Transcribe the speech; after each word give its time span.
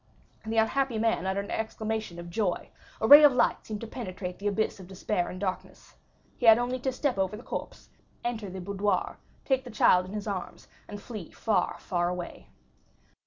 The 0.47 0.57
unhappy 0.57 0.97
man 0.97 1.27
uttered 1.27 1.45
an 1.45 1.51
exclamation 1.51 2.17
of 2.17 2.31
joy; 2.31 2.69
a 2.99 3.07
ray 3.07 3.23
of 3.23 3.33
light 3.33 3.63
seemed 3.67 3.81
to 3.81 3.87
penetrate 3.87 4.39
the 4.39 4.47
abyss 4.47 4.79
of 4.79 4.87
despair 4.87 5.29
and 5.29 5.39
darkness. 5.39 5.93
He 6.39 6.47
had 6.47 6.57
only 6.57 6.79
to 6.79 6.91
step 6.91 7.19
over 7.19 7.37
the 7.37 7.43
corpse, 7.43 7.89
enter 8.23 8.49
the 8.49 8.61
boudoir, 8.61 9.19
take 9.45 9.63
the 9.63 9.69
child 9.69 10.07
in 10.07 10.13
his 10.13 10.25
arms, 10.25 10.67
and 10.87 10.99
flee 10.99 11.29
far, 11.29 11.77
far 11.77 12.09
away. 12.09 12.47